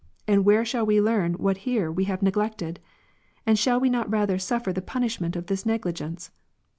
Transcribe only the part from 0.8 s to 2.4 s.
we learn what here we have